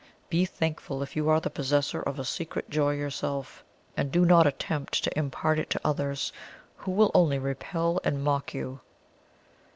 Be 0.31 0.45
thankful 0.45 1.03
if 1.03 1.15
you 1.15 1.29
are 1.29 1.39
the 1.39 1.51
possessor 1.51 2.01
of 2.01 2.17
a 2.17 2.25
secret 2.25 2.71
joy 2.71 2.95
yourself, 2.95 3.63
and 3.95 4.11
do 4.11 4.25
not 4.25 4.47
attempt 4.47 5.03
to 5.03 5.15
impart 5.15 5.59
it 5.59 5.69
to 5.69 5.81
others, 5.87 6.33
who 6.75 6.89
will 6.89 7.11
only 7.13 7.37
repel 7.37 7.99
and 8.03 8.23
mock 8.23 8.51
you." 8.51 8.79